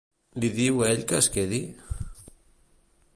[0.43, 1.59] Li diu ell que es quedi?